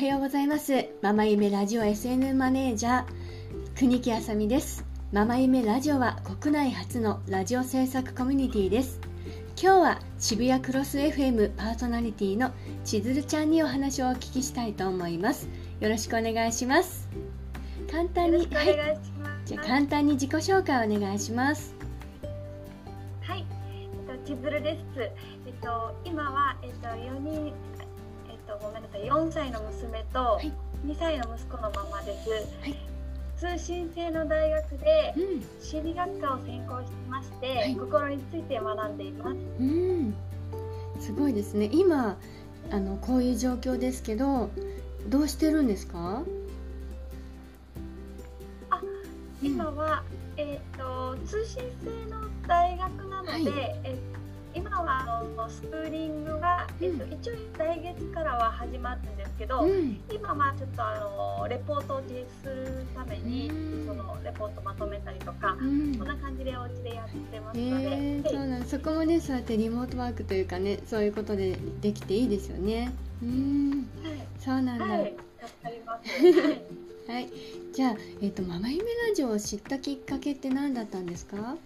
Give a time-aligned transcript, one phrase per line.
[0.00, 0.86] はようございます。
[1.02, 4.82] ママ夢ラジオ SN マネージャー国木あさみです。
[5.12, 8.98] ママ夢ラジオは国内初のラジオ制作コミュニティです。
[9.62, 12.50] 今日は渋谷クロス FM パーソナリティの
[12.82, 15.50] 千鶴ちゃんにお話をお聞きしたいと思います。
[15.80, 17.06] よろしくお願いします。
[17.92, 18.98] 簡単にはい。
[19.44, 21.74] じゃあ簡単に自己紹介お願いします。
[23.20, 24.98] はい、えっと、千鶴です。
[24.98, 27.69] えっと、今は、えっと、4人、えっと、
[28.62, 30.52] ごめんなさい、4歳の娘とい。
[30.86, 32.30] 2歳の息子のママです。
[32.30, 32.76] はい。
[33.36, 35.44] 通信制の大学でうん。
[35.62, 37.76] 心理学科を専攻してまして、はい。
[37.76, 39.36] 心について学んでいます。
[39.60, 40.14] うん。
[41.00, 41.70] すごいですね。
[41.72, 42.16] 今
[42.70, 44.50] あのこういう状況ですけど
[45.08, 46.22] どうしてるんですか？
[49.42, 50.02] 今は、
[50.36, 53.44] えっと、通信制の大学なので、はい。
[53.84, 53.98] え
[54.80, 57.12] 今はあのスクーリングが、えっと、うん。
[57.12, 60.00] 一応来月からは始まるんですけど、うん。
[60.10, 63.86] 今はちょっとあのレポートを提出するために、うん。
[63.86, 65.94] そのレポートまとめたりとか、うん。
[65.98, 67.78] そんな感じでお家でやってますえの
[68.22, 72.90] で、ー、そうなんそこもねそうやってリモートワークというかねそういうことでできていいですよね。
[73.22, 73.86] うん。
[74.38, 74.84] そうなんだ。
[74.86, 76.10] はい、は、はいい、助かります。
[77.12, 77.28] はい。
[77.74, 81.36] じゃあ、えっとママ夢ラジオを知ったきっかけって何だったんですか？
[81.36, 81.56] は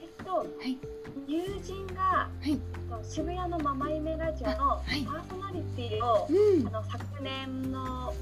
[0.00, 0.76] えっと、い
[1.28, 2.52] 友人が、はい。
[2.52, 5.00] えっと渋谷のママイメラジオのパはい。
[5.02, 6.66] ーソナリティを、うん。
[6.68, 8.14] あの昨年の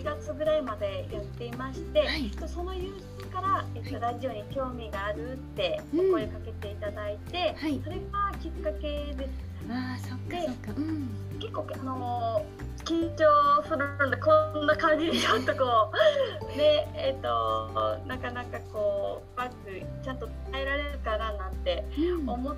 [0.00, 2.30] 8月ぐらいまでやっていまして、はい。
[2.46, 6.08] その友人から、えっとラジオに興味があるってうん。
[6.10, 7.80] お声かけていただいて、はい。
[7.84, 9.30] それがきっかけです。
[9.68, 10.72] あーそっかそっか。
[10.76, 11.38] うん。
[11.38, 15.92] 結構あのー緊張するんでこんな感じでちょっとこ
[16.42, 19.54] うで えっ、となかなかこううまく
[20.02, 22.28] ちゃんと伝えられるかななんてうん。
[22.28, 22.50] 思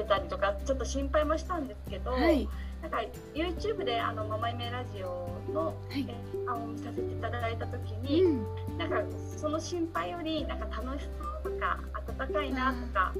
[0.00, 2.48] ってたりとかちょっと心配もしたんですけど、はい。
[2.82, 3.02] なんか
[3.34, 6.04] YouTube であのママイメラジオの、はい。
[6.08, 6.14] え
[6.46, 8.44] あの見させていただいた時うに、ん。
[8.76, 9.02] なんか
[9.36, 11.06] その心配よりなんか楽し
[11.44, 11.78] そうとか
[12.18, 13.14] 温かいなとか。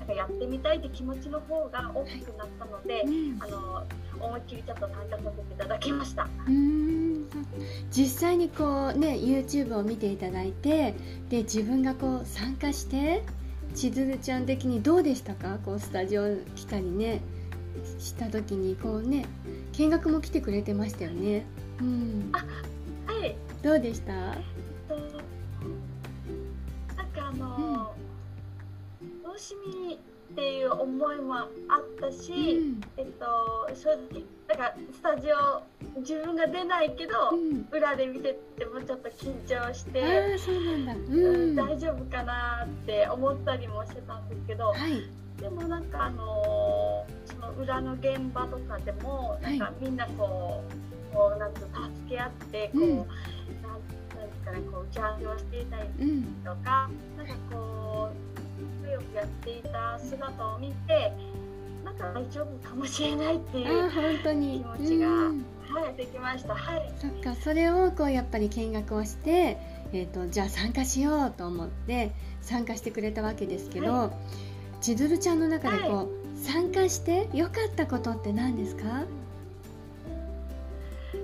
[0.00, 3.42] なんかやってみたいって気持ちの方が大きくなったので、うん。
[3.42, 3.86] あの
[4.20, 6.28] 思いっきりちょっと参加させていただきました。
[7.90, 10.94] 実際にこうね YouTube を見ていただいて
[11.30, 13.22] で自分がこう参加して
[13.74, 15.58] 千鶴ちゃん的にどうでしたか？
[15.64, 17.20] こうスタジオ来たりね。
[17.98, 19.26] した時にこうね
[19.72, 21.44] 見学も来てくれてましたよね。
[21.80, 22.30] うん。
[22.32, 22.40] は
[23.26, 23.36] い。
[23.62, 24.12] どうでした？
[24.88, 24.96] と
[26.96, 27.94] なんかあの、
[29.24, 29.54] 楽し
[29.88, 29.98] みっ
[30.36, 31.48] ていう思いもあっ
[32.00, 32.80] たし、うん。
[32.96, 34.22] えっと正直
[34.56, 35.62] なんかスタジオ
[36.00, 37.66] 自分が出ないけど、うん。
[37.72, 40.00] 裏で見ててもちょっと緊張して。
[40.02, 40.94] ああそうなんだ。
[40.94, 45.02] ううんん大丈夫かなって思ったりもしてたんですけど、はい。
[45.40, 50.62] でもなんかあのその裏の現場とかでもなんかみんなこ
[51.10, 53.06] う、こうなんか助け合ってこう、うんなん
[54.44, 56.22] かねこう打ち合わせをしていたりうん。
[56.44, 58.08] とかなんかこ
[58.84, 61.12] うよくやっていた姿を見て
[61.84, 64.64] なんか大丈夫かもしれないってあいうあ本当に。
[64.76, 65.44] 気持ちがうん。
[65.68, 66.54] はいできました。
[66.54, 66.92] はい。
[67.00, 69.58] そっかそれをこうやっぱり見学をして、
[69.92, 72.12] えー、とじゃあ参加しようと思って
[72.42, 74.10] 参加してくれたわけですけど、は
[74.80, 76.06] 千鶴ちゃんの中でこう、は
[76.36, 79.04] 参加して良かったことって何ですか？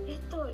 [0.09, 0.49] えっと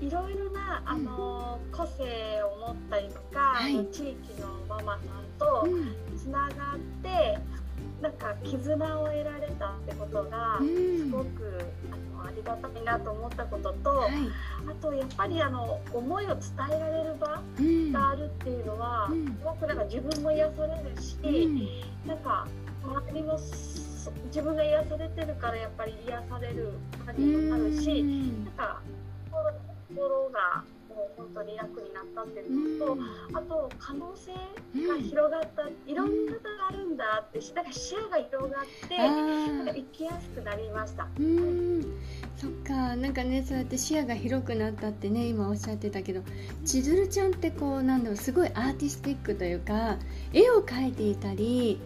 [0.00, 3.86] いろいろなあの個性を持ったりとか、はい。
[3.86, 5.02] 地域のママさん
[5.38, 5.94] とうん。
[6.18, 7.38] つながって
[8.04, 10.98] なんか絆を得られたってことがうん。
[10.98, 11.58] すごく
[11.90, 14.12] あのありがたいなと思ったことと、はい。
[14.68, 16.36] あとやっぱりあの思いを伝
[16.68, 17.92] えられる場うん。
[17.92, 19.26] があるっていうのは、うん。
[19.26, 21.28] すごくなんか自分も癒されるし、う
[22.06, 22.08] ん。
[22.08, 22.46] なんか
[22.84, 26.72] 周りもそ自分が癒されてるからやっぱり癒される
[27.06, 28.44] 感じもあるし、うん。
[28.44, 28.82] なんか
[29.30, 29.50] 心
[29.96, 32.98] 心がもう本当に楽になったっていうのと、
[33.32, 34.32] あと可能性
[34.86, 37.64] が広がった、いろんなことがあるんだってなん。
[37.64, 41.08] か視野が広がって、あなんかー生きやすくなりました。
[41.18, 41.82] うん。
[42.36, 42.96] そっか。
[42.96, 46.22] なんかねそうやって視野が広くなったってね今おっしゃってたけど
[46.64, 49.96] 千鶴ちゃんってこうなんだろうすごいアーティスティックというか
[50.32, 51.80] 絵を描いていたり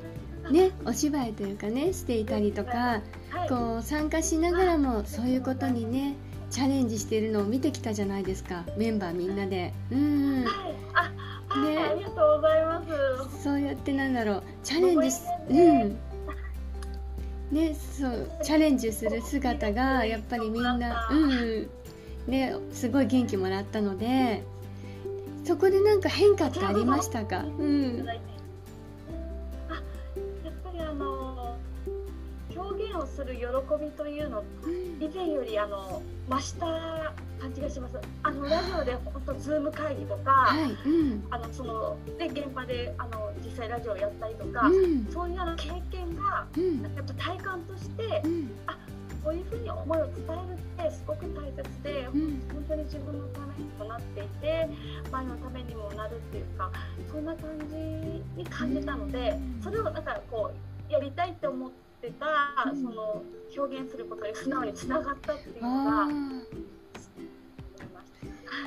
[0.51, 3.01] ねお芝居というかねしていたりとか
[3.31, 6.17] はい、こう参加しながらもそういうことにね
[6.51, 8.65] チャレンジしているのを見てきたじゃないですか。
[8.77, 9.73] メンバーみんなで。
[9.93, 10.45] うん。
[10.45, 10.55] はい、
[10.95, 11.13] あ、
[11.49, 11.79] はいね。
[11.79, 12.83] ありがとうございま
[13.31, 13.43] す。
[13.43, 14.43] そうやってなんだろう。
[14.63, 15.97] チャレンジすうん。
[17.51, 21.69] ねそうチャレンジする姿がやっぱりみんなうん。
[22.27, 24.43] ねすごい元気もらったので
[25.45, 27.45] そこでなんか変化ってありましたか？
[27.59, 28.07] うん
[33.19, 33.43] する喜
[33.85, 34.45] びというの
[35.01, 36.01] 以前よりあの
[36.31, 37.99] 増した感じがします。
[38.23, 48.23] あのラジオで本当ズーム会議とか、はいうん、あのそので現場であの実際ラジオやったりとか、うん、そういうような経験が、うん、やっぱ体感として、
[48.67, 48.79] あ
[49.25, 54.69] こういうふうに思いを伝えるってすごく大切で、本当に自分のためにもなっていて
[55.11, 56.71] 前のためにもなるっていうか
[57.11, 57.77] そんな感じ
[58.41, 60.53] に感じたので、それをなんかこ
[60.89, 61.88] うやりたいって思って。
[62.09, 63.23] ってた、うん、その
[63.57, 66.09] 表現することに素直につながったっていうのが。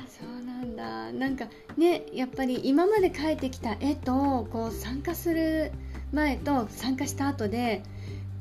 [0.08, 1.12] そうなんだ。
[1.12, 1.46] なんか
[1.76, 5.72] ねやっぱり今まで描いてきた絵とこう参加する
[6.12, 7.82] 前と参加した後で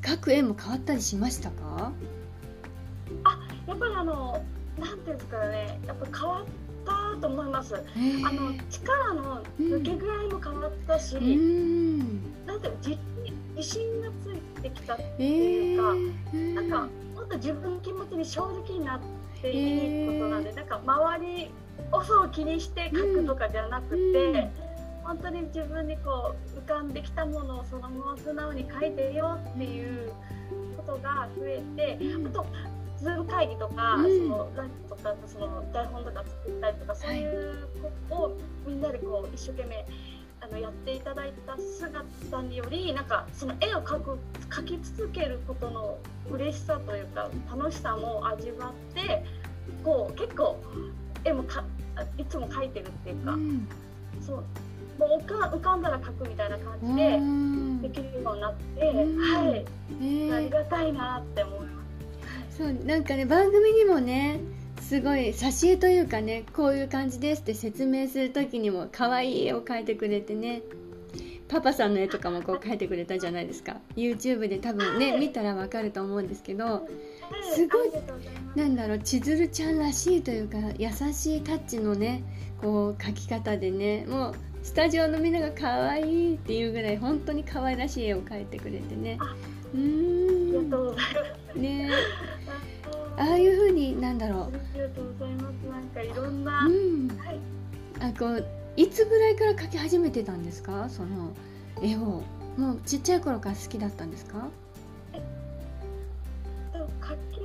[0.02, 1.92] 描く絵も変わったりしましたか？
[3.24, 4.44] あやっぱりあの
[4.80, 6.46] なんていうんですかねやっぱ変わっ
[6.86, 7.76] たと思います。
[7.76, 7.80] あ
[8.32, 12.80] の力の抜け具合も変わったし、うん、なんていうの
[13.62, 15.94] 自信がついてきたっていうか、
[16.34, 16.80] えー、なんか
[17.16, 19.00] もっと自分の気持ちに正直になっ
[19.40, 21.52] ていいことなんで、えー、なんか周り
[21.92, 24.52] をそう気にして書くとかじゃなくて、うん、
[25.04, 30.12] 本当に自分にこう浮かんできたものをそのまま素直に書いてよっていう
[30.78, 32.46] ことが増えて、あと
[32.98, 39.86] ズーム会議とか、うん、そのランチとかその台本とか作ったりとかそういうことをみんなでこう一生懸命
[40.42, 45.98] あのやっていただいた姿によりなんかその絵を描く描き続けることの
[46.32, 49.24] 嬉しさというか楽しさも味わって
[49.84, 50.60] こう結構
[51.24, 51.64] 絵もか
[52.18, 53.68] いつも描いてるっていうか、うん、
[54.26, 54.44] そう
[54.98, 61.66] もう浮か浮かんだら描くみたいな感じでできるようになって、はい、えー、ありがたいなって思いま
[62.52, 62.58] す。
[62.58, 64.40] そうなんかね番組にもね
[64.92, 70.64] すごい挿絵というかねこういう感じですって説明する時にも可愛い絵を描いてくれてね。
[71.48, 73.78] パパさんの絵とかもこう描いてくれたじゃないですか。
[73.96, 76.86] YouTube で多分ね見たらわかると思うんですけど
[77.56, 77.92] すごい
[78.56, 82.22] なんだろう千鶴ちゃんらしいというか優しいタッチのね
[82.62, 89.18] こう描き方でねもうスタジオのみんなが可愛いっていうぐらい本当に可愛らしい絵を描いてくれてね。
[89.74, 90.70] うん。
[91.56, 91.90] ね。
[93.18, 93.61] ああいう
[94.02, 94.42] なんだろう。
[94.42, 95.54] ありがとうございます。
[95.70, 97.40] なんかいろんな、うん、はい、
[98.00, 98.46] あこう
[98.76, 100.90] いつぐらいから描き始めてたんですか？
[100.90, 101.32] その
[101.82, 102.24] 絵を。
[102.58, 104.50] もうちっちゃい頃から好きだったんですか？
[105.14, 105.22] え
[107.00, 107.42] 描き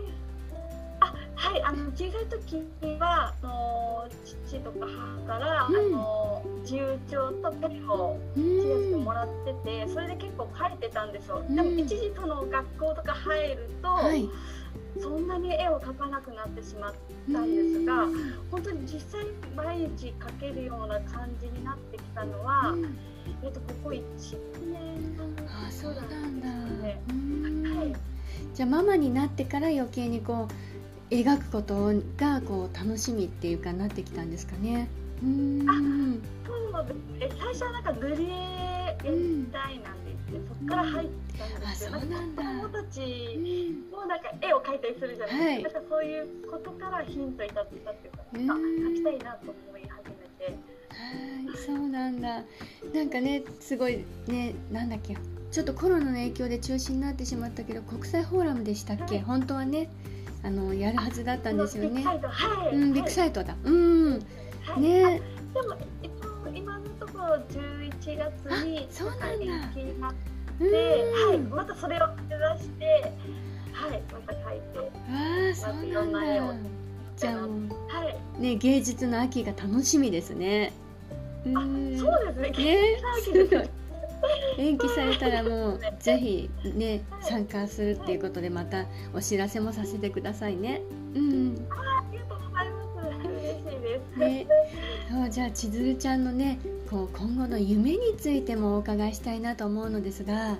[0.98, 2.64] あはいあの小さい時
[2.98, 4.86] はあの父とか
[5.28, 14.28] 母から、うん、あの自由帳とペンをチラシもらってて、それで結構描いてたんですよ、うん、でも一時その学校とか入ると、はい
[15.00, 16.94] そんなに絵を描かなくなってしまっ
[17.32, 18.06] たんですが
[18.50, 22.74] 本当に実際毎日描けるような感じになってきたのは、
[23.42, 24.02] えっと、ここ1
[24.72, 25.16] 年
[25.46, 26.48] あそうなんだ、
[26.82, 27.00] ね、
[27.78, 27.94] はい、
[28.54, 34.88] じゃあママになってから余計にこう描くことがこう楽しみっていうかなってきたんですかね。
[35.22, 35.64] うん。
[35.68, 35.72] あ
[36.46, 36.86] そう
[37.18, 37.38] ですね。
[37.38, 41.08] 最初はなんか塗り絵やりたいなってそこから入っ
[41.38, 43.00] たんですけど、うん、なんか子供たち
[43.90, 48.54] もなんか絵を描いたりするじゃないですか、はい、そういうことからヒントいただいたっていうか、うん、あ
[48.90, 50.52] 描きたいなと思い始めて。
[50.52, 52.42] はいそうなんだ。
[52.94, 55.16] なんかねすごいねなんだっけ
[55.50, 59.88] ちょっとコロナの影響で中止になってしまったけど国際フォーラムでしたっけ、はい、本当はね
[60.42, 62.04] あのやるはずだったんですよね。
[62.04, 63.56] はい、うん、ビッグサイトだ。
[63.64, 65.20] うん、はい、ね。
[65.54, 65.76] でも
[66.56, 69.38] 今のところ11月にそうなんだ延
[69.74, 70.14] 期になっ
[70.58, 73.12] て、はい、またそれを目指して、
[73.72, 76.20] はい、また描いて、ああ、そうなんだ。
[77.18, 77.48] じゃあ、は
[78.38, 80.72] い、ね、芸術の秋が楽しみですね。
[81.54, 81.60] あ、
[81.98, 82.50] そうですね。
[82.50, 83.70] 芸術の秋
[84.58, 90.80] 延期されたらもうぜひね参加するっていうことでまたお知らせもさせてくださいね。
[91.14, 91.66] うん。
[91.70, 91.95] あり
[95.36, 100.32] じゃあ千鶴ちゃんのねこう今後の夢についてもお伺いしたいなと思うのですが。
[100.32, 100.56] はい。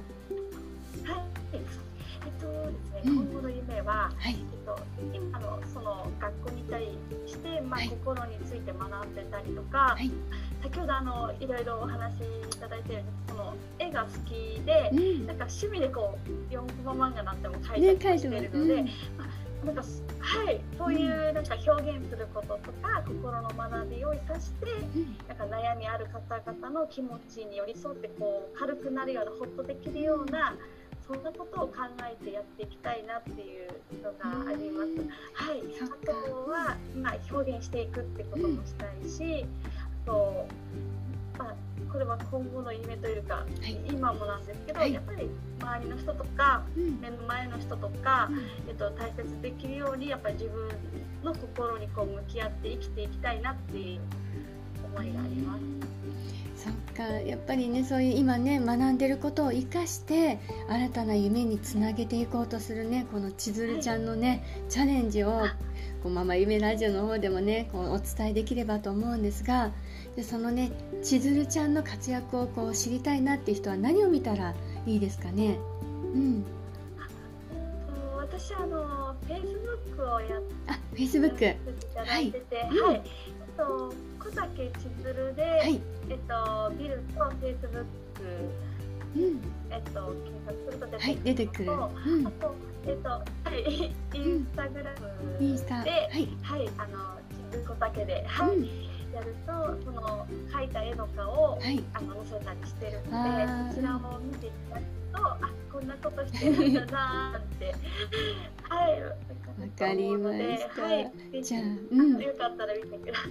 [1.54, 1.60] えっ
[2.38, 4.78] とですね、うん、今後の夢は、はい、えっと
[5.14, 9.78] 今のその学校にいたりして、まあ、はい、心について学んでたりとか。
[9.78, 10.10] はい
[10.62, 12.20] 先ほどあのいろいろお話し
[12.56, 18.92] いただいたようにその絵が好きで、うん、なんか趣味でこう4コマ漫画なんても描いたりしてるので、ね
[19.64, 19.82] なんか
[20.18, 24.66] はいそういうなんか表現することとか、心の学びを生かして、
[25.28, 30.54] なんか悩みある方々の気持ちに寄り添ってこう軽くなるようなほっとできるような
[31.06, 33.70] そんなことを考えてやっていきたいなっていう
[34.02, 34.88] のがあります。
[35.34, 39.46] はい、あとは、まあ、表現していくってこともしたいし、
[40.04, 40.48] と、
[41.38, 41.54] まあ、
[41.92, 48.38] これは今後の夢というか、はい、今もなんですけど、はい、やっぱり周りの人とか、うん、目の前の人とか、うん、
[48.68, 50.68] えっと、大切できるようにやっぱり自分
[51.22, 54.00] の心にこう向き合って生きていきたいなっていう
[54.84, 55.95] 思いがあります。
[56.66, 65.42] そっかやっぱりねそういう今ね学んでることを生かして新たな夢につなげていこうとするねこの千鶴ちゃんのね、はい、チャレンジを
[66.02, 69.70] こうママ夢ラジオの方でもねこうお伝えできればと思うんですが
[70.16, 74.54] でそのね千鶴ちゃんの活躍をこう知りたいなっていう人は何を見たら
[74.86, 75.58] いいですかね？
[76.14, 76.44] うん。
[78.46, 80.36] 私あのフェイスブックをや
[80.68, 81.44] あフェイスブック
[81.98, 82.42] はい、はい、えっ
[83.56, 84.72] と小竹千
[85.02, 87.86] 鶴で、はい、えっとビルとフェイスブック
[89.16, 92.54] うん、えっと検索すると出てくる、はい、出てくる、うん、あと
[92.86, 95.74] えっとはいインスタグラムで、インスタ。
[95.78, 95.90] はい、
[96.42, 97.18] はい、あの
[97.50, 98.56] 千鶴小竹ではい。
[98.56, 98.68] うん
[99.14, 105.38] やるとその描いた絵の顔を、はい、あの載せたりしてるのでそちらを見ていただくとあ
[105.76, 107.66] こんなことしてるんだなって
[108.66, 110.82] はいわかりました。
[110.82, 110.90] は
[111.32, 113.28] い、じゃあ、うん、よかったら見てくださ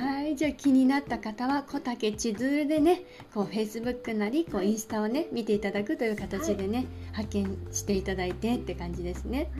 [0.00, 0.02] い。
[0.02, 3.02] はい、じゃあ気になった方は小竹千鶴でね、
[3.34, 9.50] こうフェイスブックなりこうインスタをね見ていただくという形でね、はい、発見していただいてって感じですね。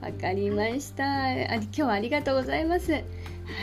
[0.00, 1.04] わかりました。
[1.04, 2.92] あ今日はありがとうございます。
[2.92, 3.00] は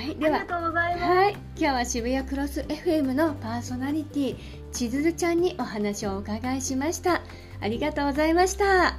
[0.10, 4.36] い、では、はい、今日は渋谷クロス FM のパーソナリティ
[4.72, 7.22] 千鶴ちゃんにお話をお伺いしました。
[7.62, 8.98] ありがとうございました。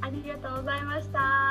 [0.00, 1.47] ありがとうございました。